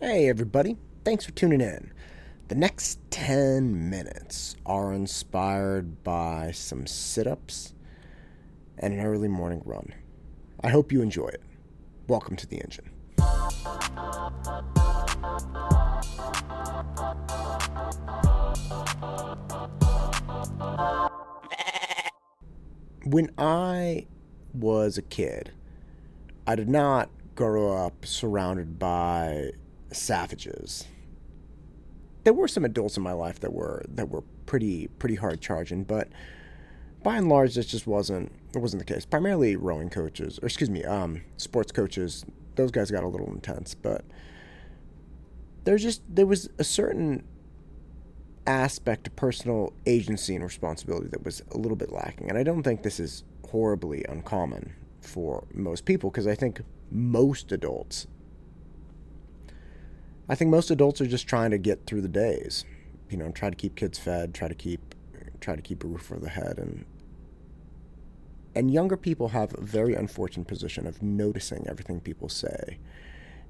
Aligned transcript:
Hey, 0.00 0.28
everybody. 0.28 0.76
Thanks 1.04 1.24
for 1.24 1.32
tuning 1.32 1.60
in. 1.60 1.92
The 2.46 2.54
next 2.54 3.00
10 3.10 3.90
minutes 3.90 4.54
are 4.64 4.92
inspired 4.92 6.04
by 6.04 6.52
some 6.52 6.86
sit 6.86 7.26
ups 7.26 7.74
and 8.78 8.94
an 8.94 9.04
early 9.04 9.26
morning 9.26 9.60
run. 9.64 9.92
I 10.62 10.68
hope 10.68 10.92
you 10.92 11.02
enjoy 11.02 11.26
it. 11.26 11.42
Welcome 12.06 12.36
to 12.36 12.46
the 12.46 12.60
engine. 12.60 12.92
When 23.04 23.32
I 23.36 24.06
was 24.54 24.96
a 24.96 25.02
kid, 25.02 25.50
I 26.46 26.54
did 26.54 26.68
not 26.68 27.10
grow 27.34 27.84
up 27.84 28.06
surrounded 28.06 28.78
by 28.78 29.54
savages. 29.92 30.86
There 32.24 32.32
were 32.32 32.48
some 32.48 32.64
adults 32.64 32.96
in 32.96 33.02
my 33.02 33.12
life 33.12 33.40
that 33.40 33.52
were 33.52 33.84
that 33.88 34.08
were 34.10 34.22
pretty 34.46 34.88
pretty 34.98 35.14
hard 35.14 35.40
charging, 35.40 35.84
but 35.84 36.08
by 37.02 37.16
and 37.16 37.28
large, 37.28 37.54
this 37.54 37.66
just 37.66 37.86
wasn't 37.86 38.32
it 38.54 38.58
wasn't 38.58 38.84
the 38.84 38.92
case. 38.92 39.04
Primarily 39.04 39.56
rowing 39.56 39.90
coaches, 39.90 40.38
or 40.42 40.46
excuse 40.46 40.70
me, 40.70 40.84
um, 40.84 41.22
sports 41.36 41.72
coaches. 41.72 42.24
Those 42.56 42.70
guys 42.70 42.90
got 42.90 43.04
a 43.04 43.08
little 43.08 43.28
intense, 43.28 43.74
but 43.74 44.04
there's 45.64 45.82
just 45.82 46.02
there 46.08 46.26
was 46.26 46.48
a 46.58 46.64
certain 46.64 47.24
aspect 48.46 49.06
of 49.06 49.14
personal 49.14 49.72
agency 49.86 50.34
and 50.34 50.42
responsibility 50.42 51.06
that 51.08 51.24
was 51.24 51.42
a 51.52 51.58
little 51.58 51.76
bit 51.76 51.92
lacking, 51.92 52.28
and 52.28 52.38
I 52.38 52.42
don't 52.42 52.62
think 52.62 52.82
this 52.82 52.98
is 52.98 53.22
horribly 53.48 54.04
uncommon 54.08 54.74
for 55.00 55.46
most 55.54 55.84
people 55.84 56.10
because 56.10 56.26
I 56.26 56.34
think 56.34 56.60
most 56.90 57.52
adults 57.52 58.06
I 60.28 60.34
think 60.34 60.50
most 60.50 60.70
adults 60.70 61.00
are 61.00 61.06
just 61.06 61.26
trying 61.26 61.50
to 61.52 61.58
get 61.58 61.86
through 61.86 62.02
the 62.02 62.08
days. 62.08 62.64
You 63.08 63.16
know, 63.16 63.30
try 63.30 63.48
to 63.48 63.56
keep 63.56 63.76
kids 63.76 63.98
fed, 63.98 64.34
try 64.34 64.48
to 64.48 64.54
keep 64.54 64.94
try 65.40 65.54
to 65.54 65.62
keep 65.62 65.84
a 65.84 65.86
roof 65.86 66.10
over 66.10 66.20
the 66.20 66.30
head 66.30 66.58
and 66.58 66.84
and 68.54 68.72
younger 68.72 68.96
people 68.96 69.28
have 69.28 69.54
a 69.56 69.60
very 69.60 69.94
unfortunate 69.94 70.48
position 70.48 70.84
of 70.86 71.00
noticing 71.00 71.64
everything 71.68 72.00
people 72.00 72.28
say 72.28 72.78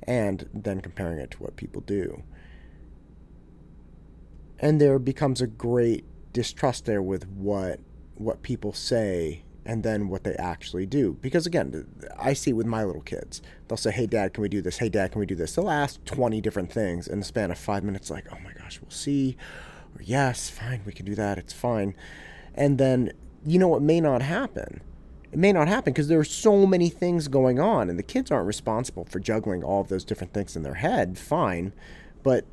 and 0.03 0.49
then 0.53 0.81
comparing 0.81 1.19
it 1.19 1.31
to 1.31 1.39
what 1.39 1.57
people 1.57 1.81
do. 1.81 2.23
And 4.59 4.81
there 4.81 4.99
becomes 4.99 5.41
a 5.41 5.47
great 5.47 6.05
distrust 6.33 6.85
there 6.85 7.01
with 7.01 7.27
what 7.27 7.81
what 8.17 8.43
people 8.43 8.73
say 8.73 9.45
and 9.69 9.83
then 9.83 10.09
what 10.09 10.25
they 10.25 10.33
actually 10.37 10.87
do. 10.87 11.19
Because 11.21 11.47
again, 11.47 11.87
I 12.19 12.33
see 12.33 12.55
with 12.55 12.65
my 12.65 12.83
little 12.85 13.03
kids. 13.03 13.43
They'll 13.69 13.77
say, 13.77 13.93
Hey, 13.93 14.07
dad, 14.07 14.33
can 14.33 14.41
we 14.41 14.49
do 14.49 14.63
this? 14.63 14.79
Hey, 14.79 14.89
dad, 14.89 15.13
can 15.13 15.21
we 15.21 15.27
do 15.27 15.35
this? 15.35 15.55
They'll 15.55 15.71
ask 15.71 16.03
20 16.07 16.41
different 16.41 16.73
things 16.73 17.07
in 17.07 17.19
the 17.19 17.25
span 17.25 17.51
of 17.51 17.59
five 17.59 17.85
minutes, 17.85 18.11
like, 18.11 18.25
Oh 18.33 18.39
my 18.43 18.55
gosh, 18.55 18.81
we'll 18.81 18.91
see. 18.91 19.37
Or, 19.95 20.03
Yes, 20.03 20.49
fine, 20.49 20.81
we 20.87 20.93
can 20.93 21.05
do 21.05 21.15
that. 21.17 21.37
It's 21.37 21.53
fine. 21.53 21.95
And 22.55 22.79
then, 22.79 23.13
you 23.45 23.59
know, 23.59 23.69
what 23.69 23.83
may 23.83 24.01
not 24.01 24.23
happen. 24.23 24.81
It 25.31 25.39
may 25.39 25.53
not 25.53 25.69
happen 25.69 25.93
because 25.93 26.09
there 26.09 26.19
are 26.19 26.25
so 26.25 26.65
many 26.65 26.89
things 26.89 27.29
going 27.29 27.61
on, 27.61 27.91
and 27.91 27.99
the 27.99 28.03
kids 28.03 28.31
aren't 28.31 28.47
responsible 28.47 29.05
for 29.05 29.21
juggling 29.21 29.63
all 29.63 29.83
of 29.83 29.89
those 29.89 30.03
different 30.03 30.33
things 30.33 30.57
in 30.57 30.63
their 30.63 30.75
head. 30.75 31.19
Fine. 31.19 31.75
But 32.23 32.47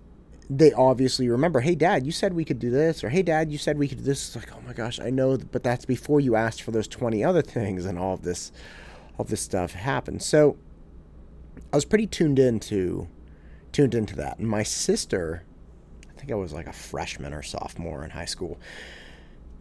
they 0.50 0.72
obviously 0.74 1.30
remember, 1.30 1.62
hey, 1.62 1.76
dad, 1.76 2.06
you 2.06 2.12
said 2.12 2.34
we 2.34 2.46
could 2.46 2.60
do 2.60 2.70
this, 2.70 3.04
or 3.04 3.10
hey, 3.10 3.24
dad, 3.24 3.52
you 3.52 3.58
said 3.58 3.78
we 3.78 3.88
could 3.88 4.00
do 4.00 4.04
this. 4.04 4.28
It's 4.28 4.36
like, 4.36 4.56
oh 4.56 4.62
my 4.66 4.74
gosh, 4.74 5.00
I 5.00 5.10
know, 5.10 5.38
but 5.38 5.64
that's 5.64 5.86
before 5.86 6.20
you 6.20 6.36
asked 6.36 6.62
for 6.62 6.72
those 6.72 6.88
20 6.88 7.24
other 7.24 7.42
things, 7.44 7.86
and 7.86 7.98
all 7.98 8.14
of 8.14 8.24
this, 8.24 8.52
all 9.18 9.26
this 9.26 9.42
stuff 9.42 9.74
happened. 9.74 10.22
So 10.22 10.58
I 11.72 11.76
was 11.76 11.86
pretty 11.86 12.08
tuned 12.08 12.40
into, 12.40 13.08
tuned 13.72 13.96
into 13.96 14.16
that. 14.18 14.40
And 14.40 14.48
my 14.48 14.64
sister, 14.64 15.44
I 16.10 16.20
think 16.20 16.32
I 16.32 16.36
was 16.36 16.54
like 16.54 16.68
a 16.68 16.74
freshman 16.74 17.34
or 17.34 17.42
sophomore 17.42 18.04
in 18.04 18.12
high 18.12 18.26
school. 18.26 18.60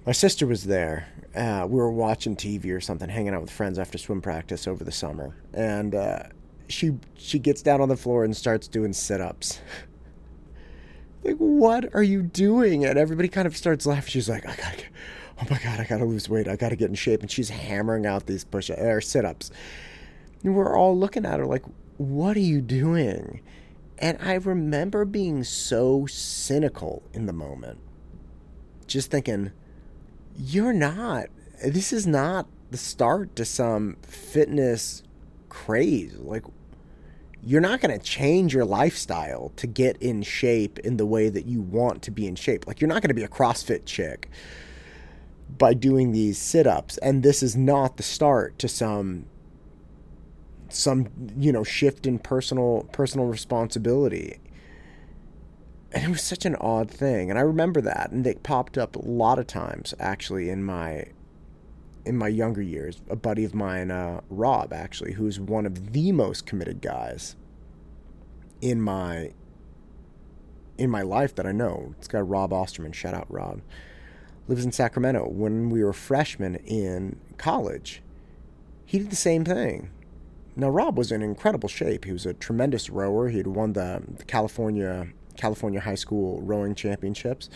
My 0.06 0.12
sister 0.12 0.46
was 0.46 0.64
there. 0.64 1.08
Uh, 1.34 1.66
we 1.68 1.76
were 1.76 1.90
watching 1.90 2.36
TV 2.36 2.76
or 2.76 2.80
something, 2.80 3.08
hanging 3.08 3.32
out 3.34 3.40
with 3.40 3.50
friends 3.50 3.78
after 3.78 3.96
swim 3.96 4.20
practice 4.20 4.68
over 4.68 4.84
the 4.84 4.92
summer, 4.92 5.34
and 5.54 5.94
uh, 5.94 6.24
she 6.68 6.92
she 7.16 7.38
gets 7.38 7.62
down 7.62 7.80
on 7.80 7.88
the 7.88 7.96
floor 7.96 8.22
and 8.22 8.36
starts 8.36 8.68
doing 8.68 8.92
sit 8.92 9.20
ups. 9.20 9.60
like, 11.24 11.36
what 11.36 11.94
are 11.94 12.02
you 12.02 12.22
doing? 12.22 12.84
And 12.84 12.98
everybody 12.98 13.28
kind 13.28 13.46
of 13.46 13.56
starts 13.56 13.86
laughing. 13.86 14.10
She's 14.10 14.28
like, 14.28 14.46
I 14.46 14.54
gotta, 14.56 14.76
get, 14.76 14.88
oh 15.40 15.46
my 15.50 15.58
god, 15.58 15.80
I 15.80 15.84
gotta 15.84 16.04
lose 16.04 16.28
weight. 16.28 16.48
I 16.48 16.56
gotta 16.56 16.76
get 16.76 16.90
in 16.90 16.94
shape. 16.94 17.22
And 17.22 17.30
she's 17.30 17.50
hammering 17.50 18.06
out 18.06 18.26
these 18.26 18.44
push 18.44 18.70
or 18.70 19.00
sit 19.00 19.24
ups. 19.24 19.50
We're 20.42 20.76
all 20.76 20.96
looking 20.96 21.24
at 21.24 21.38
her 21.38 21.46
like, 21.46 21.64
what 21.96 22.36
are 22.36 22.40
you 22.40 22.60
doing? 22.60 23.40
And 23.98 24.18
I 24.20 24.34
remember 24.34 25.04
being 25.04 25.44
so 25.44 26.06
cynical 26.06 27.02
in 27.12 27.26
the 27.26 27.32
moment, 27.32 27.78
just 28.86 29.10
thinking, 29.10 29.52
you're 30.36 30.72
not. 30.72 31.26
This 31.64 31.92
is 31.92 32.06
not 32.06 32.46
the 32.70 32.76
start 32.76 33.36
to 33.36 33.44
some 33.44 33.96
fitness 34.02 35.02
craze. 35.48 36.16
Like, 36.16 36.44
you're 37.46 37.60
not 37.60 37.80
going 37.80 37.98
to 37.98 38.04
change 38.04 38.54
your 38.54 38.64
lifestyle 38.64 39.52
to 39.56 39.66
get 39.66 39.96
in 39.98 40.22
shape 40.22 40.78
in 40.80 40.96
the 40.96 41.06
way 41.06 41.28
that 41.28 41.46
you 41.46 41.60
want 41.60 42.02
to 42.02 42.10
be 42.10 42.26
in 42.26 42.34
shape. 42.34 42.66
Like, 42.66 42.80
you're 42.80 42.88
not 42.88 43.02
going 43.02 43.08
to 43.08 43.14
be 43.14 43.24
a 43.24 43.28
CrossFit 43.28 43.84
chick 43.84 44.30
by 45.58 45.74
doing 45.74 46.12
these 46.12 46.38
sit 46.38 46.66
ups. 46.66 46.96
And 46.98 47.22
this 47.22 47.42
is 47.42 47.56
not 47.56 47.96
the 47.96 48.02
start 48.02 48.58
to 48.60 48.68
some 48.68 49.26
some 50.70 51.08
you 51.38 51.52
know 51.52 51.62
shift 51.62 52.06
in 52.06 52.18
personal 52.18 52.88
personal 52.90 53.26
responsibility 53.26 54.40
and 55.92 56.04
it 56.04 56.08
was 56.08 56.22
such 56.22 56.44
an 56.44 56.56
odd 56.56 56.90
thing 56.90 57.30
and 57.30 57.38
i 57.38 57.42
remember 57.42 57.80
that 57.80 58.10
and 58.10 58.26
it 58.26 58.42
popped 58.42 58.76
up 58.76 58.96
a 58.96 58.98
lot 58.98 59.38
of 59.38 59.46
times 59.46 59.94
actually 60.00 60.50
in 60.50 60.64
my 60.64 61.04
in 62.04 62.16
my 62.16 62.28
younger 62.28 62.62
years, 62.62 63.00
a 63.08 63.16
buddy 63.16 63.44
of 63.44 63.54
mine, 63.54 63.90
uh, 63.90 64.20
Rob, 64.28 64.72
actually, 64.72 65.12
who's 65.12 65.40
one 65.40 65.66
of 65.66 65.92
the 65.92 66.12
most 66.12 66.46
committed 66.46 66.80
guys 66.80 67.36
in 68.60 68.80
my 68.80 69.32
in 70.76 70.90
my 70.90 71.02
life 71.02 71.34
that 71.36 71.46
I 71.46 71.52
know. 71.52 71.94
It's 71.98 72.08
got 72.08 72.28
Rob 72.28 72.52
Osterman. 72.52 72.92
Shout 72.92 73.14
out 73.14 73.26
Rob. 73.30 73.60
Lives 74.48 74.64
in 74.64 74.72
Sacramento. 74.72 75.28
When 75.28 75.70
we 75.70 75.84
were 75.84 75.92
freshmen 75.92 76.56
in 76.56 77.20
college, 77.38 78.02
he 78.84 78.98
did 78.98 79.10
the 79.10 79.16
same 79.16 79.44
thing. 79.44 79.90
Now 80.56 80.68
Rob 80.68 80.98
was 80.98 81.12
in 81.12 81.22
incredible 81.22 81.68
shape. 81.68 82.04
He 82.04 82.12
was 82.12 82.26
a 82.26 82.34
tremendous 82.34 82.90
rower. 82.90 83.28
He 83.28 83.38
had 83.38 83.46
won 83.46 83.74
the, 83.74 84.02
the 84.16 84.24
California 84.24 85.08
California 85.36 85.80
high 85.80 85.94
school 85.94 86.40
rowing 86.42 86.74
championships. 86.74 87.48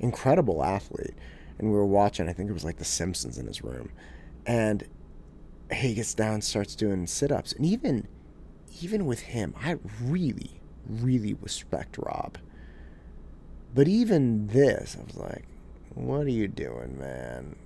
Incredible 0.00 0.62
athlete 0.64 1.14
and 1.58 1.68
we 1.68 1.74
were 1.74 1.86
watching. 1.86 2.28
I 2.28 2.32
think 2.32 2.50
it 2.50 2.54
was 2.54 2.64
like 2.64 2.78
The 2.78 2.84
Simpsons 2.84 3.38
in 3.38 3.46
his 3.46 3.62
room, 3.62 3.90
and 4.46 4.86
he 5.72 5.94
gets 5.94 6.14
down, 6.14 6.40
starts 6.40 6.74
doing 6.74 7.06
sit-ups, 7.06 7.52
and 7.52 7.64
even 7.64 8.08
even 8.80 9.06
with 9.06 9.20
him, 9.20 9.54
I 9.62 9.76
really, 10.02 10.60
really 10.88 11.34
respect 11.34 11.96
Rob. 11.98 12.38
But 13.74 13.88
even 13.88 14.48
this, 14.48 14.96
I 15.00 15.04
was 15.04 15.16
like, 15.16 15.44
"What 15.94 16.26
are 16.26 16.30
you 16.30 16.48
doing, 16.48 16.98
man?" 16.98 17.56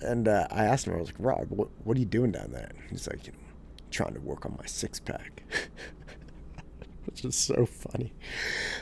And 0.00 0.28
uh, 0.28 0.46
I 0.50 0.64
asked 0.64 0.86
him, 0.86 0.94
I 0.94 0.98
was 0.98 1.08
like, 1.08 1.16
"Rob, 1.18 1.46
what, 1.50 1.68
what 1.84 1.96
are 1.96 2.00
you 2.00 2.06
doing 2.06 2.32
down 2.32 2.52
there?" 2.52 2.70
He's 2.90 3.06
like, 3.08 3.26
"You 3.26 3.32
know, 3.32 3.38
trying 3.90 4.14
to 4.14 4.20
work 4.20 4.44
on 4.46 4.56
my 4.58 4.66
six 4.66 5.00
pack." 5.00 5.42
which 7.22 7.24
is 7.24 7.34
so 7.34 7.64
funny. 7.64 8.12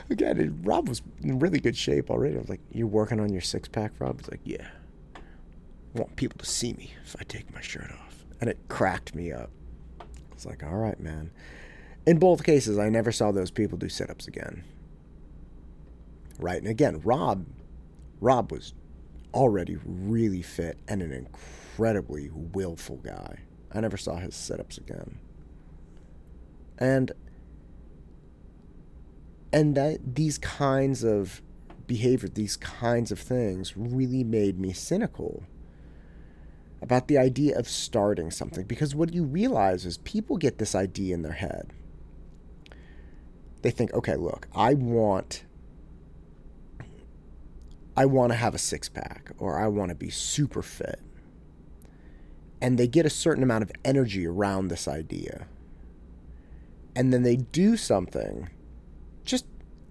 Again, 0.09 0.59
Rob 0.63 0.89
was 0.89 1.01
in 1.21 1.39
really 1.39 1.59
good 1.59 1.77
shape 1.77 2.09
already. 2.09 2.35
I 2.35 2.39
was 2.39 2.49
like, 2.49 2.59
"You're 2.69 2.87
working 2.87 3.21
on 3.21 3.31
your 3.31 3.41
six 3.41 3.69
pack, 3.69 3.93
Rob?" 3.99 4.19
He's 4.19 4.29
like, 4.29 4.41
"Yeah." 4.43 4.67
I 5.15 5.99
want 5.99 6.17
people 6.17 6.37
to 6.39 6.45
see 6.45 6.73
me 6.73 6.93
if 7.05 7.15
I 7.17 7.23
take 7.23 7.53
my 7.53 7.61
shirt 7.61 7.89
off, 7.91 8.25
and 8.41 8.49
it 8.49 8.59
cracked 8.67 9.15
me 9.15 9.31
up. 9.31 9.49
I 10.01 10.05
was 10.33 10.45
like, 10.45 10.63
"All 10.63 10.75
right, 10.75 10.99
man." 10.99 11.31
In 12.05 12.19
both 12.19 12.43
cases, 12.43 12.77
I 12.77 12.89
never 12.89 13.11
saw 13.11 13.31
those 13.31 13.51
people 13.51 13.77
do 13.77 13.87
sit-ups 13.87 14.27
again. 14.27 14.63
Right, 16.37 16.57
and 16.61 16.67
again, 16.67 16.99
Rob, 17.03 17.45
Rob 18.19 18.51
was 18.51 18.73
already 19.33 19.77
really 19.85 20.41
fit 20.41 20.77
and 20.87 21.01
an 21.01 21.13
incredibly 21.13 22.29
willful 22.31 22.97
guy. 22.97 23.39
I 23.71 23.79
never 23.79 23.97
saw 23.97 24.17
his 24.17 24.35
sit-ups 24.35 24.77
again. 24.77 25.19
And 26.77 27.13
and 29.55 29.73
that 29.75 30.15
these 30.15 30.37
kinds 30.37 31.01
of 31.05 31.41
behavior, 31.87 32.27
these 32.27 32.57
kinds 32.57 33.09
of 33.09 33.17
things 33.17 33.77
really 33.77 34.21
made 34.21 34.59
me 34.59 34.73
cynical 34.73 35.43
about 36.81 37.07
the 37.07 37.17
idea 37.17 37.57
of 37.57 37.65
starting 37.65 38.29
something 38.29 38.65
because 38.65 38.93
what 38.93 39.13
you 39.13 39.23
realize 39.23 39.85
is 39.85 39.97
people 39.99 40.35
get 40.35 40.57
this 40.57 40.75
idea 40.75 41.13
in 41.13 41.21
their 41.21 41.31
head. 41.31 41.71
They 43.61 43.71
think, 43.71 43.93
okay, 43.93 44.17
look, 44.17 44.49
I 44.53 44.73
want 44.73 45.45
I 47.95 48.05
want 48.07 48.33
to 48.33 48.37
have 48.37 48.53
a 48.53 48.59
six 48.59 48.89
pack 48.89 49.31
or 49.37 49.57
I 49.57 49.69
want 49.69 49.87
to 49.87 49.95
be 49.95 50.09
super 50.09 50.61
fit. 50.61 50.99
And 52.61 52.77
they 52.77 52.87
get 52.87 53.05
a 53.05 53.09
certain 53.09 53.41
amount 53.41 53.63
of 53.63 53.71
energy 53.85 54.27
around 54.27 54.67
this 54.67 54.85
idea. 54.85 55.47
And 56.93 57.13
then 57.13 57.23
they 57.23 57.37
do 57.37 57.77
something 57.77 58.49
just 59.25 59.45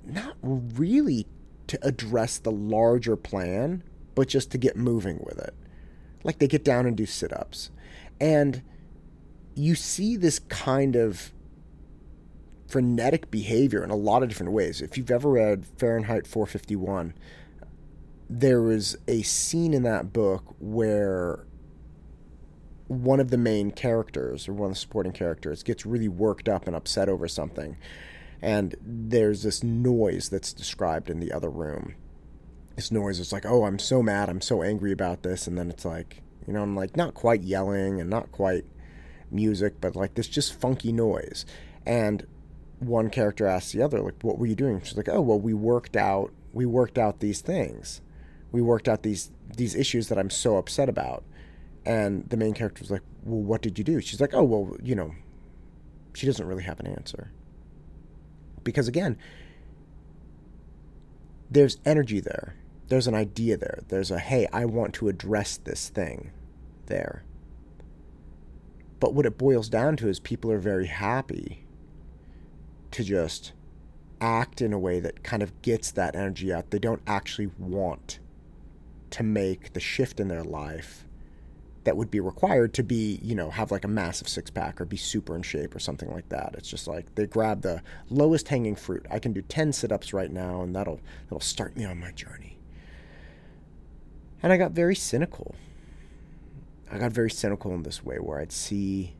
not 0.04 0.36
really 0.42 1.26
to 1.66 1.78
address 1.82 2.38
the 2.38 2.52
larger 2.52 3.16
plan, 3.16 3.82
but 4.14 4.28
just 4.28 4.50
to 4.52 4.58
get 4.58 4.76
moving 4.76 5.22
with 5.24 5.38
it. 5.38 5.54
Like 6.22 6.38
they 6.38 6.48
get 6.48 6.64
down 6.64 6.86
and 6.86 6.96
do 6.96 7.06
sit 7.06 7.32
ups. 7.32 7.70
And 8.20 8.62
you 9.54 9.74
see 9.74 10.16
this 10.16 10.38
kind 10.38 10.96
of 10.96 11.32
frenetic 12.68 13.30
behavior 13.30 13.84
in 13.84 13.90
a 13.90 13.96
lot 13.96 14.22
of 14.22 14.28
different 14.28 14.52
ways. 14.52 14.80
If 14.80 14.96
you've 14.96 15.10
ever 15.10 15.30
read 15.30 15.66
Fahrenheit 15.78 16.26
451, 16.26 17.14
there 18.28 18.62
was 18.62 18.96
a 19.06 19.22
scene 19.22 19.74
in 19.74 19.82
that 19.82 20.12
book 20.12 20.54
where 20.58 21.46
one 22.88 23.20
of 23.20 23.30
the 23.30 23.38
main 23.38 23.70
characters 23.70 24.48
or 24.48 24.52
one 24.52 24.70
of 24.70 24.74
the 24.74 24.80
supporting 24.80 25.12
characters 25.12 25.62
gets 25.62 25.86
really 25.86 26.08
worked 26.08 26.48
up 26.48 26.66
and 26.66 26.76
upset 26.76 27.08
over 27.08 27.28
something 27.28 27.76
and 28.42 28.74
there's 28.80 29.42
this 29.42 29.62
noise 29.62 30.28
that's 30.28 30.52
described 30.52 31.10
in 31.10 31.20
the 31.20 31.32
other 31.32 31.50
room. 31.50 31.94
This 32.76 32.90
noise 32.90 33.20
is 33.20 33.32
like 33.32 33.46
oh 33.46 33.64
i'm 33.64 33.78
so 33.78 34.02
mad. 34.02 34.28
I'm 34.28 34.40
so 34.40 34.62
angry 34.62 34.92
about 34.92 35.22
this. 35.22 35.46
And 35.46 35.56
then 35.56 35.70
it's 35.70 35.84
like 35.84 36.22
you 36.46 36.52
know 36.52 36.62
i'm 36.62 36.76
like 36.76 36.96
not 36.96 37.14
quite 37.14 37.42
yelling 37.42 38.00
and 38.00 38.10
not 38.10 38.32
quite 38.32 38.64
music 39.30 39.80
but 39.80 39.96
like 39.96 40.14
this 40.14 40.28
just 40.28 40.58
funky 40.60 40.92
noise. 40.92 41.44
And 41.86 42.26
one 42.80 43.10
character 43.10 43.46
asks 43.46 43.72
the 43.72 43.82
other 43.82 44.00
like 44.00 44.22
what 44.22 44.38
were 44.38 44.46
you 44.46 44.56
doing? 44.56 44.80
She's 44.82 44.96
like 44.96 45.08
oh 45.08 45.20
well 45.20 45.40
we 45.40 45.54
worked 45.54 45.96
out 45.96 46.32
we 46.52 46.66
worked 46.66 46.98
out 46.98 47.20
these 47.20 47.40
things. 47.40 48.00
We 48.52 48.62
worked 48.62 48.88
out 48.88 49.02
these 49.02 49.30
these 49.56 49.74
issues 49.74 50.08
that 50.08 50.18
i'm 50.18 50.30
so 50.30 50.56
upset 50.56 50.88
about. 50.88 51.24
And 51.86 52.28
the 52.30 52.36
main 52.36 52.54
character 52.54 52.80
was 52.80 52.90
like, 52.90 53.02
Well, 53.22 53.42
what 53.42 53.62
did 53.62 53.78
you 53.78 53.84
do? 53.84 54.00
She's 54.00 54.20
like, 54.20 54.34
Oh, 54.34 54.42
well, 54.42 54.76
you 54.82 54.94
know, 54.94 55.14
she 56.14 56.26
doesn't 56.26 56.46
really 56.46 56.62
have 56.62 56.80
an 56.80 56.86
answer. 56.86 57.30
Because 58.64 58.88
again, 58.88 59.16
there's 61.50 61.78
energy 61.84 62.20
there. 62.20 62.56
There's 62.88 63.06
an 63.06 63.14
idea 63.14 63.56
there. 63.56 63.80
There's 63.88 64.10
a, 64.10 64.18
hey, 64.18 64.48
I 64.52 64.64
want 64.64 64.94
to 64.94 65.08
address 65.08 65.56
this 65.56 65.88
thing 65.88 66.32
there. 66.86 67.24
But 69.00 69.14
what 69.14 69.26
it 69.26 69.38
boils 69.38 69.68
down 69.68 69.96
to 69.98 70.08
is 70.08 70.18
people 70.18 70.50
are 70.50 70.58
very 70.58 70.86
happy 70.86 71.64
to 72.90 73.04
just 73.04 73.52
act 74.20 74.62
in 74.62 74.72
a 74.72 74.78
way 74.78 75.00
that 75.00 75.22
kind 75.22 75.42
of 75.42 75.60
gets 75.62 75.90
that 75.92 76.16
energy 76.16 76.52
out. 76.52 76.70
They 76.70 76.78
don't 76.78 77.02
actually 77.06 77.50
want 77.58 78.18
to 79.10 79.22
make 79.22 79.72
the 79.72 79.80
shift 79.80 80.20
in 80.20 80.28
their 80.28 80.44
life 80.44 81.03
that 81.84 81.96
would 81.96 82.10
be 82.10 82.20
required 82.20 82.72
to 82.74 82.82
be, 82.82 83.18
you 83.22 83.34
know, 83.34 83.50
have 83.50 83.70
like 83.70 83.84
a 83.84 83.88
massive 83.88 84.28
six 84.28 84.50
pack 84.50 84.80
or 84.80 84.84
be 84.84 84.96
super 84.96 85.36
in 85.36 85.42
shape 85.42 85.74
or 85.74 85.78
something 85.78 86.10
like 86.10 86.28
that. 86.30 86.54
It's 86.56 86.68
just 86.68 86.88
like 86.88 87.14
they 87.14 87.26
grab 87.26 87.62
the 87.62 87.82
lowest 88.10 88.48
hanging 88.48 88.74
fruit. 88.74 89.06
I 89.10 89.18
can 89.18 89.32
do 89.32 89.42
10 89.42 89.72
sit-ups 89.72 90.12
right 90.12 90.30
now 90.30 90.62
and 90.62 90.74
that'll 90.74 91.00
that'll 91.24 91.40
start 91.40 91.76
me 91.76 91.84
on 91.84 92.00
my 92.00 92.10
journey. 92.10 92.58
And 94.42 94.52
I 94.52 94.56
got 94.56 94.72
very 94.72 94.96
cynical. 94.96 95.54
I 96.90 96.98
got 96.98 97.12
very 97.12 97.30
cynical 97.30 97.72
in 97.74 97.82
this 97.82 98.04
way 98.04 98.16
where 98.16 98.40
I'd 98.40 98.52
see 98.52 99.16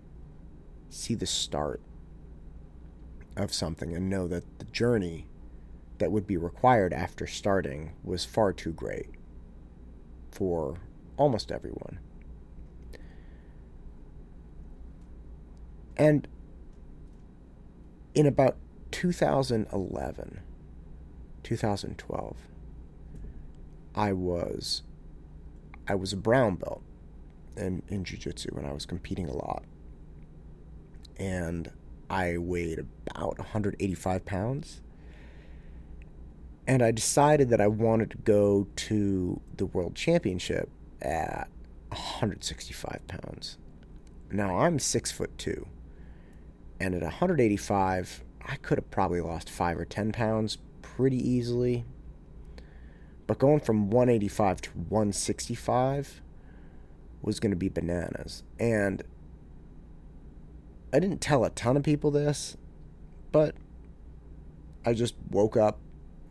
see 0.89 1.15
the 1.15 1.27
start 1.27 1.81
of 3.37 3.53
something 3.53 3.95
and 3.95 4.09
know 4.09 4.29
that 4.29 4.59
the 4.59 4.65
journey 4.67 5.27
that 5.99 6.13
would 6.13 6.27
be 6.27 6.37
required 6.37 6.93
after 6.93 7.27
starting 7.27 7.93
was 8.03 8.25
far 8.25 8.53
too 8.53 8.73
great 8.73 9.11
for 10.31 10.79
almost 11.17 11.53
everyone. 11.53 11.99
And 15.97 16.27
in 18.15 18.27
about 18.27 18.57
2011, 18.91 20.41
2012, 21.43 22.37
I 23.95 24.13
was 24.13 24.83
I 25.87 25.95
was 25.95 26.13
a 26.13 26.17
brown 26.17 26.57
belt 26.57 26.83
in, 27.57 27.83
in 27.89 28.05
jiu-jitsu 28.05 28.49
and 28.57 28.67
I 28.67 28.73
was 28.73 28.87
competing 28.87 29.29
a 29.29 29.37
lot. 29.37 29.65
And 31.17 31.71
I 32.09 32.39
weighed 32.39 32.79
about 32.79 33.39
185 33.39 34.25
pounds. 34.25 34.81
And 36.67 36.83
I 36.83 36.91
decided 36.91 37.51
that 37.51 37.61
I 37.61 37.67
wanted 37.67 38.11
to 38.13 38.17
go 38.19 38.67
to 38.77 39.41
the 39.57 39.67
world 39.67 39.95
championship 39.95 40.71
at 41.03 41.49
165 41.89 43.07
pounds. 43.07 43.59
Now 44.31 44.59
I'm 44.59 44.79
six 44.79 45.13
foot 45.13 45.37
two. 45.37 45.67
And 46.81 46.95
at 46.95 47.03
185, 47.03 48.25
I 48.47 48.57
could 48.57 48.79
have 48.79 48.91
probably 48.91 49.21
lost 49.21 49.49
five 49.49 49.79
or 49.79 49.85
10 49.85 50.13
pounds 50.13 50.59
pretty 50.83 51.17
easily. 51.17 51.85
But 53.27 53.39
going 53.39 53.61
from 53.61 53.91
185 53.91 54.61
to 54.63 54.71
165 54.71 56.21
was 57.23 57.41
going 57.41 57.51
to 57.51 57.57
be 57.57 57.69
bananas. 57.69 58.43
And 58.59 59.03
I 60.93 61.01
didn't 61.01 61.21
tell 61.21 61.45
a 61.45 61.51
ton 61.51 61.77
of 61.77 61.83
people 61.83 62.11
this, 62.11 62.57
but 63.33 63.55
I 64.85 64.93
just 64.93 65.15
woke 65.31 65.57
up 65.57 65.79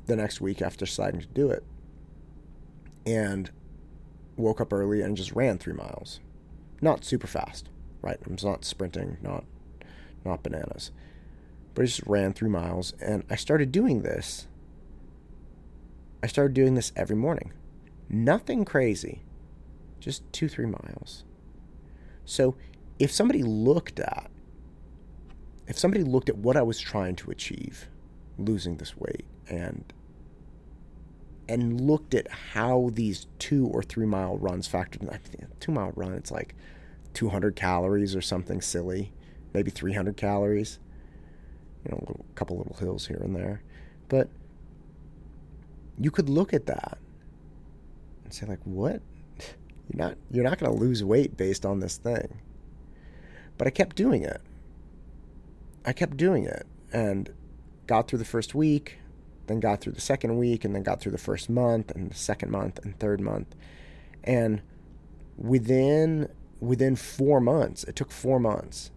the 0.05 0.15
next 0.15 0.39
week 0.39 0.61
after 0.61 0.85
deciding 0.85 1.21
to 1.21 1.27
do 1.27 1.49
it 1.49 1.63
and 3.05 3.49
woke 4.37 4.61
up 4.61 4.71
early 4.71 5.01
and 5.01 5.17
just 5.17 5.31
ran 5.31 5.57
three 5.57 5.73
miles. 5.73 6.19
Not 6.81 7.03
super 7.03 7.27
fast, 7.27 7.69
right? 8.01 8.19
I'm 8.25 8.37
not 8.43 8.65
sprinting, 8.65 9.17
not 9.21 9.43
not 10.25 10.43
bananas. 10.43 10.91
But 11.73 11.83
I 11.83 11.85
just 11.85 12.03
ran 12.05 12.33
three 12.33 12.49
miles 12.49 12.93
and 13.01 13.23
I 13.29 13.35
started 13.35 13.71
doing 13.71 14.01
this. 14.01 14.47
I 16.21 16.27
started 16.27 16.53
doing 16.53 16.75
this 16.75 16.93
every 16.95 17.15
morning. 17.15 17.51
Nothing 18.09 18.63
crazy, 18.63 19.23
just 19.99 20.23
two, 20.31 20.47
three 20.47 20.65
miles. 20.65 21.23
So 22.25 22.55
if 22.99 23.11
somebody 23.11 23.43
looked 23.43 23.99
at, 23.99 24.29
if 25.67 25.77
somebody 25.77 26.03
looked 26.03 26.29
at 26.29 26.37
what 26.37 26.55
I 26.55 26.61
was 26.61 26.79
trying 26.79 27.15
to 27.17 27.31
achieve, 27.31 27.89
losing 28.37 28.77
this 28.77 28.95
weight, 28.97 29.25
and 29.49 29.91
and 31.49 31.81
looked 31.81 32.13
at 32.13 32.31
how 32.31 32.89
these 32.93 33.27
two 33.37 33.67
or 33.67 33.83
three 33.83 34.05
mile 34.05 34.37
runs 34.37 34.67
factored 34.67 35.01
in, 35.01 35.47
two 35.59 35.71
mile 35.73 35.91
run, 35.95 36.13
it's 36.13 36.31
like 36.31 36.55
200 37.13 37.55
calories 37.55 38.15
or 38.15 38.21
something 38.21 38.61
silly 38.61 39.11
maybe 39.53 39.71
300 39.71 40.17
calories. 40.17 40.79
You 41.85 41.91
know, 41.91 41.97
a 41.97 42.05
little, 42.07 42.25
couple 42.35 42.57
little 42.57 42.77
hills 42.77 43.07
here 43.07 43.21
and 43.21 43.35
there. 43.35 43.61
But 44.07 44.29
you 45.99 46.11
could 46.11 46.29
look 46.29 46.53
at 46.53 46.65
that 46.65 46.97
and 48.23 48.33
say 48.33 48.45
like, 48.45 48.59
"What? 48.63 49.01
You're 49.89 50.07
not 50.07 50.17
you're 50.31 50.43
not 50.43 50.59
going 50.59 50.71
to 50.71 50.79
lose 50.79 51.03
weight 51.03 51.35
based 51.35 51.65
on 51.65 51.79
this 51.79 51.97
thing." 51.97 52.39
But 53.57 53.67
I 53.67 53.69
kept 53.69 53.95
doing 53.95 54.23
it. 54.23 54.41
I 55.85 55.93
kept 55.93 56.17
doing 56.17 56.45
it 56.45 56.65
and 56.91 57.29
got 57.85 58.07
through 58.07 58.19
the 58.19 58.25
first 58.25 58.55
week, 58.55 58.97
then 59.47 59.59
got 59.59 59.81
through 59.81 59.93
the 59.93 60.01
second 60.01 60.37
week 60.37 60.63
and 60.63 60.73
then 60.73 60.83
got 60.83 61.01
through 61.01 61.11
the 61.11 61.17
first 61.17 61.49
month 61.49 61.91
and 61.91 62.09
the 62.09 62.15
second 62.15 62.49
month 62.49 62.79
and 62.83 62.97
third 62.99 63.19
month. 63.19 63.55
And 64.23 64.61
within 65.37 66.29
within 66.59 66.95
4 66.95 67.41
months, 67.41 67.83
it 67.83 67.95
took 67.95 68.09
4 68.09 68.39
months 68.39 68.91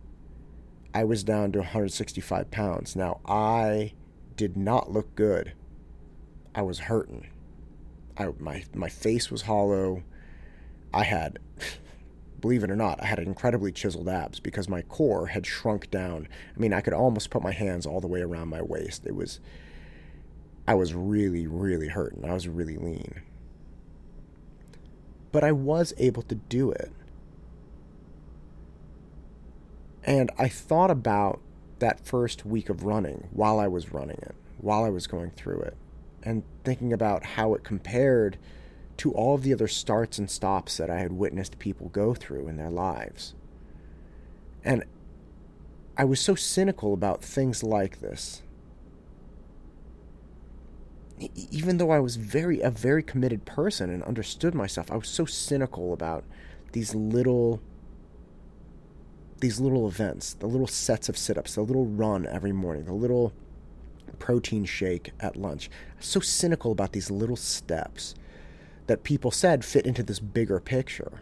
I 0.97 1.05
was 1.05 1.23
down 1.23 1.53
to 1.53 1.59
165 1.59 2.51
pounds. 2.51 2.97
Now, 2.97 3.21
I 3.27 3.93
did 4.35 4.57
not 4.57 4.91
look 4.91 5.15
good. 5.15 5.53
I 6.55 6.63
was 6.63 6.79
hurting. 6.79 7.27
I, 8.17 8.29
my, 8.39 8.65
my 8.75 8.89
face 8.89 9.31
was 9.31 9.43
hollow. 9.43 10.05
I 10.95 11.03
had, 11.03 11.39
believe 12.41 12.65
it 12.65 12.71
or 12.71 12.77
not, 12.77 13.03
I 13.03 13.05
had 13.09 13.19
incredibly 13.19 13.73
chiseled 13.73 14.09
abs 14.09 14.41
because 14.41 14.71
my 14.71 14.81
core 14.81 15.27
had 15.27 15.45
shrunk 15.45 15.91
down. 15.91 16.29
I 16.57 16.59
mean, 16.59 16.73
I 16.73 16.81
could 16.81 16.95
almost 16.95 17.29
put 17.29 17.43
my 17.43 17.53
hands 17.53 17.85
all 17.85 18.01
the 18.01 18.07
way 18.07 18.23
around 18.23 18.49
my 18.49 18.63
waist. 18.63 19.05
It 19.05 19.15
was, 19.15 19.39
I 20.67 20.73
was 20.77 20.95
really, 20.95 21.47
really 21.47 21.89
hurting. 21.89 22.25
I 22.25 22.33
was 22.33 22.49
really 22.49 22.79
lean. 22.79 23.21
But 25.31 25.45
I 25.45 25.53
was 25.53 25.93
able 25.99 26.23
to 26.23 26.37
do 26.37 26.71
it. 26.71 26.91
And 30.07 30.31
I 30.39 30.49
thought 30.49 30.91
about 30.91 31.41
that 31.81 32.07
first 32.07 32.47
week 32.47 32.71
of 32.71 32.85
running 32.85 33.29
while 33.33 33.59
I 33.59 33.67
was 33.67 33.93
running 33.93 34.19
it, 34.23 34.37
while 34.59 34.85
I 34.85 34.89
was 34.89 35.09
going 35.09 35.33
through 35.33 35.61
it, 35.61 35.77
and 36.23 36.45
thinking 36.65 36.93
about 36.93 37.25
how 37.25 37.55
it 37.55 37.65
compared 37.65 38.39
to 38.99 39.13
all 39.13 39.35
of 39.35 39.43
the 39.43 39.53
other 39.53 39.69
starts 39.69 40.17
and 40.17 40.31
stops 40.31 40.77
that 40.77 40.89
I 40.89 41.01
had 41.01 41.13
witnessed 41.13 41.59
people 41.59 41.89
go 41.89 42.15
through 42.15 42.49
in 42.49 42.57
their 42.57 42.71
lives. 42.71 43.35
And 44.65 44.85
I 45.99 46.05
was 46.05 46.21
so 46.21 46.35
cynical 46.35 46.95
about 46.95 47.23
things 47.23 47.63
like 47.63 48.01
this. 48.01 48.43
Even 51.51 51.79
though 51.79 51.91
I 51.91 51.99
was 51.99 52.17
very 52.17 52.61
a 52.61 52.71
very 52.71 53.03
committed 53.03 53.45
person 53.45 53.91
and 53.91 54.03
understood 54.05 54.55
myself, 54.55 54.91
I 54.91 54.97
was 54.97 55.09
so 55.09 55.25
cynical 55.25 55.93
about 55.93 56.25
these 56.73 56.95
little 56.95 57.61
these 59.47 59.61
little 59.61 59.87
events, 59.87 60.35
the 60.35 60.47
little 60.49 60.67
sets 60.67 61.09
of 61.09 61.17
sit 61.17 61.39
ups, 61.39 61.55
the 61.55 61.61
little 61.61 61.87
run 61.87 62.27
every 62.27 62.51
morning, 62.51 62.85
the 62.85 62.93
little 62.93 63.33
protein 64.19 64.65
shake 64.65 65.13
at 65.21 65.37
lunch. 65.37 65.71
So 66.01 66.19
cynical 66.19 66.73
about 66.73 66.91
these 66.91 67.13
little 67.13 67.37
steps 67.37 68.17
that 68.89 69.05
people 69.05 69.31
said 69.31 69.65
fit 69.65 69.87
into 69.87 70.03
this 70.03 70.19
bigger 70.19 70.59
picture. 70.59 71.21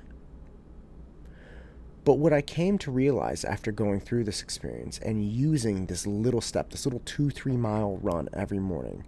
But 2.07 2.14
what 2.14 2.33
I 2.33 2.40
came 2.40 2.78
to 2.78 2.90
realize 2.90 3.45
after 3.45 3.71
going 3.71 4.00
through 4.00 4.25
this 4.25 4.40
experience 4.40 4.99
and 5.00 5.23
using 5.23 5.85
this 5.85 6.07
little 6.07 6.40
step, 6.40 6.71
this 6.71 6.87
little 6.87 7.02
two, 7.04 7.28
three 7.28 7.59
mile 7.59 7.99
run 7.99 8.31
every 8.33 8.59
morning 8.59 9.04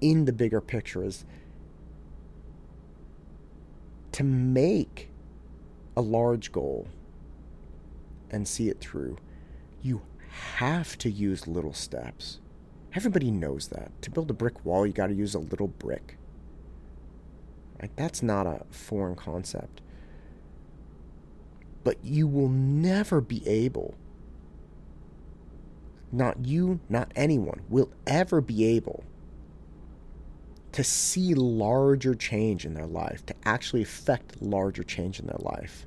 in 0.00 0.24
the 0.24 0.32
bigger 0.32 0.60
picture 0.60 1.02
is 1.02 1.24
to 4.12 4.22
make 4.22 5.10
a 5.96 6.00
large 6.00 6.52
goal 6.52 6.86
and 8.30 8.46
see 8.46 8.68
it 8.68 8.80
through, 8.80 9.18
you 9.82 10.02
have 10.56 10.96
to 10.98 11.10
use 11.10 11.46
little 11.46 11.74
steps. 11.74 12.38
Everybody 12.94 13.30
knows 13.30 13.68
that. 13.68 13.90
To 14.02 14.10
build 14.10 14.30
a 14.30 14.34
brick 14.34 14.64
wall, 14.64 14.86
you 14.86 14.92
got 14.92 15.08
to 15.08 15.14
use 15.14 15.34
a 15.34 15.38
little 15.38 15.68
brick. 15.68 16.16
That's 17.96 18.22
not 18.22 18.46
a 18.46 18.64
foreign 18.70 19.16
concept. 19.16 19.80
But 21.82 21.96
you 22.04 22.26
will 22.26 22.48
never 22.48 23.20
be 23.20 23.46
able, 23.48 23.94
not 26.12 26.44
you, 26.44 26.80
not 26.88 27.10
anyone, 27.16 27.62
will 27.68 27.90
ever 28.06 28.40
be 28.40 28.64
able 28.66 29.04
to 30.72 30.84
see 30.84 31.34
larger 31.34 32.14
change 32.14 32.66
in 32.66 32.74
their 32.74 32.86
life, 32.86 33.24
to 33.26 33.34
actually 33.44 33.82
affect 33.82 34.42
larger 34.42 34.82
change 34.82 35.18
in 35.18 35.26
their 35.26 35.40
life, 35.40 35.86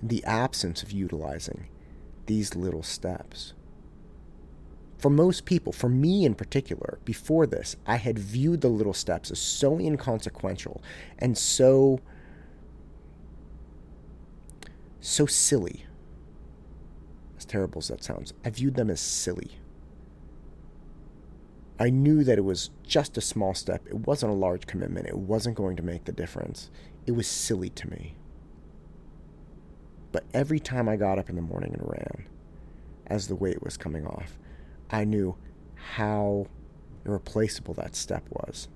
in 0.00 0.08
the 0.08 0.22
absence 0.24 0.82
of 0.82 0.92
utilizing 0.92 1.66
these 2.26 2.54
little 2.54 2.82
steps. 2.82 3.54
For 4.98 5.10
most 5.10 5.44
people, 5.44 5.72
for 5.72 5.88
me 5.88 6.24
in 6.24 6.34
particular, 6.34 6.98
before 7.04 7.46
this, 7.46 7.76
I 7.86 7.96
had 7.96 8.18
viewed 8.18 8.60
the 8.60 8.68
little 8.68 8.94
steps 8.94 9.30
as 9.32 9.40
so 9.40 9.78
inconsequential 9.78 10.80
and 11.18 11.36
so 11.36 12.00
so 15.00 15.26
silly. 15.26 15.86
As 17.36 17.44
terrible 17.44 17.80
as 17.80 17.88
that 17.88 18.04
sounds, 18.04 18.32
I 18.44 18.50
viewed 18.50 18.76
them 18.76 18.88
as 18.88 19.00
silly. 19.00 19.58
I 21.80 21.90
knew 21.90 22.22
that 22.22 22.38
it 22.38 22.44
was 22.44 22.70
just 22.86 23.18
a 23.18 23.20
small 23.20 23.54
step. 23.54 23.84
It 23.88 24.06
wasn't 24.06 24.30
a 24.30 24.36
large 24.36 24.68
commitment. 24.68 25.08
It 25.08 25.18
wasn't 25.18 25.56
going 25.56 25.74
to 25.76 25.82
make 25.82 26.04
the 26.04 26.12
difference. 26.12 26.70
It 27.06 27.12
was 27.12 27.26
silly 27.26 27.70
to 27.70 27.90
me. 27.90 28.14
But 30.12 30.24
every 30.34 30.60
time 30.60 30.88
I 30.88 30.96
got 30.96 31.18
up 31.18 31.30
in 31.30 31.36
the 31.36 31.42
morning 31.42 31.72
and 31.72 31.82
ran, 31.82 32.28
as 33.06 33.28
the 33.28 33.34
weight 33.34 33.62
was 33.62 33.76
coming 33.76 34.06
off, 34.06 34.38
I 34.90 35.04
knew 35.04 35.36
how 35.74 36.46
irreplaceable 37.04 37.74
that 37.74 37.96
step 37.96 38.24
was. 38.30 38.68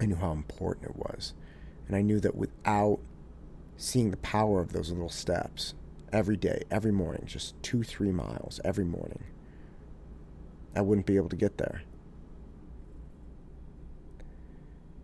I 0.00 0.06
knew 0.06 0.16
how 0.16 0.32
important 0.32 0.86
it 0.86 0.96
was. 0.96 1.34
And 1.86 1.96
I 1.96 2.02
knew 2.02 2.18
that 2.20 2.34
without 2.34 2.98
seeing 3.76 4.10
the 4.10 4.16
power 4.18 4.60
of 4.60 4.72
those 4.72 4.90
little 4.90 5.08
steps 5.08 5.74
every 6.12 6.36
day, 6.36 6.62
every 6.70 6.92
morning, 6.92 7.24
just 7.26 7.60
two, 7.62 7.82
three 7.82 8.10
miles 8.10 8.60
every 8.64 8.84
morning, 8.84 9.24
I 10.74 10.80
wouldn't 10.80 11.06
be 11.06 11.16
able 11.16 11.28
to 11.28 11.36
get 11.36 11.58
there. 11.58 11.82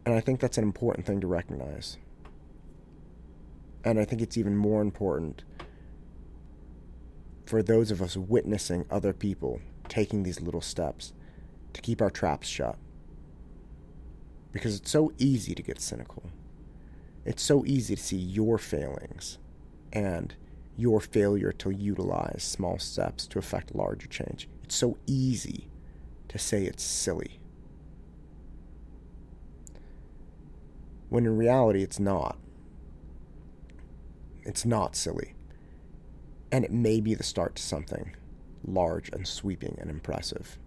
And 0.06 0.14
I 0.14 0.20
think 0.20 0.40
that's 0.40 0.58
an 0.58 0.64
important 0.64 1.06
thing 1.06 1.20
to 1.20 1.26
recognize. 1.26 1.96
And 3.84 3.98
I 3.98 4.04
think 4.04 4.22
it's 4.22 4.38
even 4.38 4.56
more 4.56 4.80
important 4.80 5.44
for 7.44 7.62
those 7.62 7.90
of 7.90 8.00
us 8.00 8.16
witnessing 8.16 8.86
other 8.90 9.12
people 9.12 9.60
taking 9.88 10.22
these 10.22 10.40
little 10.40 10.62
steps 10.62 11.12
to 11.74 11.82
keep 11.82 12.00
our 12.00 12.10
traps 12.10 12.48
shut. 12.48 12.76
Because 14.52 14.76
it's 14.76 14.90
so 14.90 15.12
easy 15.18 15.54
to 15.54 15.62
get 15.62 15.80
cynical. 15.80 16.22
It's 17.26 17.42
so 17.42 17.64
easy 17.66 17.96
to 17.96 18.02
see 18.02 18.16
your 18.16 18.56
failings 18.56 19.38
and 19.92 20.34
your 20.76 21.00
failure 21.00 21.52
to 21.52 21.70
utilize 21.70 22.42
small 22.42 22.78
steps 22.78 23.26
to 23.28 23.38
affect 23.38 23.74
larger 23.74 24.06
change. 24.06 24.48
It's 24.62 24.76
so 24.76 24.96
easy 25.06 25.68
to 26.28 26.38
say 26.38 26.64
it's 26.64 26.82
silly. 26.82 27.40
When 31.08 31.26
in 31.26 31.36
reality, 31.36 31.82
it's 31.82 32.00
not. 32.00 32.38
It's 34.44 34.64
not 34.64 34.94
silly. 34.94 35.34
And 36.52 36.64
it 36.64 36.72
may 36.72 37.00
be 37.00 37.14
the 37.14 37.24
start 37.24 37.56
to 37.56 37.62
something 37.62 38.14
large 38.66 39.08
and 39.10 39.26
sweeping 39.26 39.76
and 39.80 39.90
impressive. 39.90 40.58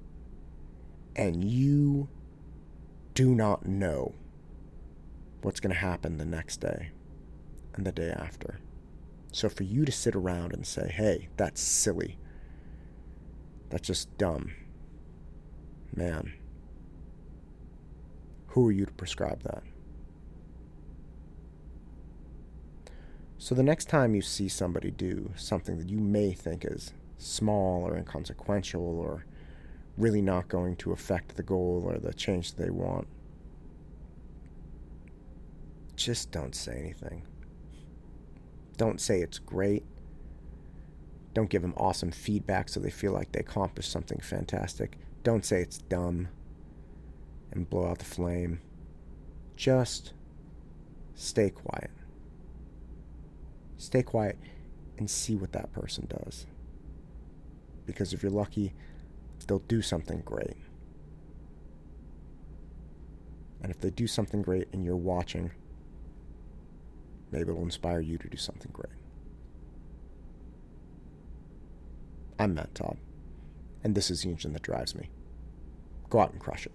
And 1.16 1.44
you 1.44 2.10
do 3.14 3.34
not 3.34 3.66
know 3.66 4.14
what's 5.42 5.60
going 5.60 5.74
to 5.74 5.80
happen 5.80 6.18
the 6.18 6.26
next 6.26 6.58
day 6.58 6.92
and 7.74 7.86
the 7.86 7.92
day 7.92 8.10
after. 8.10 8.60
So 9.32 9.50
for 9.50 9.64
you 9.64 9.86
to 9.86 9.92
sit 9.92 10.16
around 10.16 10.54
and 10.54 10.66
say, 10.66 10.90
hey, 10.90 11.30
that's 11.38 11.62
silly, 11.62 12.18
that's 13.70 13.88
just 13.88 14.18
dumb, 14.18 14.54
man, 15.96 16.34
who 18.48 18.68
are 18.68 18.72
you 18.72 18.86
to 18.86 18.92
prescribe 18.94 19.44
that? 19.44 19.64
So 23.40 23.54
the 23.54 23.64
next 23.64 23.86
time 23.86 24.16
you 24.16 24.22
see 24.22 24.48
somebody 24.48 24.92
do 24.92 25.32
something 25.36 25.78
that 25.78 25.90
you 25.90 26.00
may 26.00 26.34
think 26.34 26.66
is 26.66 26.94
small 27.18 27.84
or 27.84 27.96
inconsequential 27.96 28.82
or 28.82 29.26
really 29.98 30.22
not 30.22 30.48
going 30.48 30.76
to 30.78 30.92
affect 30.92 31.36
the 31.36 31.44
goal 31.44 31.84
or 31.86 31.98
the 31.98 32.14
change 32.14 32.54
they 32.54 32.70
want, 32.70 33.08
just 35.96 36.32
don't 36.32 36.56
say 36.56 36.78
anything. 36.80 37.24
Don't 38.78 39.02
say 39.02 39.22
it's 39.22 39.40
great. 39.40 39.84
Don't 41.34 41.50
give 41.50 41.62
them 41.62 41.74
awesome 41.78 42.12
feedback 42.12 42.70
so 42.70 42.80
they 42.80 42.90
feel 42.90 43.12
like 43.12 43.32
they 43.32 43.40
accomplished 43.40 43.92
something 43.92 44.20
fantastic. 44.20 44.98
Don't 45.24 45.46
say 45.46 45.62
it's 45.62 45.78
dumb 45.78 46.30
and 47.52 47.70
blow 47.70 47.88
out 47.88 48.00
the 48.00 48.06
flame. 48.06 48.62
Just 49.56 50.14
stay 51.16 51.50
quiet. 51.50 51.92
Stay 53.78 54.04
quiet 54.04 54.38
and 54.98 55.10
see 55.10 55.36
what 55.36 55.52
that 55.54 55.72
person 55.72 56.08
does 56.10 56.46
because 57.88 58.14
if 58.14 58.22
you're 58.22 58.32
lucky, 58.32 58.74
they'll 59.48 59.60
do 59.60 59.82
something 59.82 60.22
great. 60.24 60.58
And 63.64 63.72
if 63.72 63.80
they 63.80 63.90
do 63.90 64.06
something 64.06 64.44
great 64.44 64.68
and 64.72 64.86
you're 64.86 64.96
watching, 64.96 65.52
maybe 67.32 67.50
it'll 67.50 67.64
inspire 67.64 68.02
you 68.02 68.20
to 68.20 68.28
do 68.28 68.38
something 68.38 68.70
great. 68.72 68.94
I'm 72.38 72.54
Matt 72.54 72.76
Todd, 72.76 72.98
and 73.84 73.96
this 73.96 74.12
is 74.12 74.22
the 74.22 74.30
engine 74.30 74.54
that 74.54 74.62
drives 74.62 74.94
me. 74.94 75.10
Go 76.12 76.20
out 76.20 76.34
and 76.34 76.40
crush 76.40 76.68
it. 76.68 76.72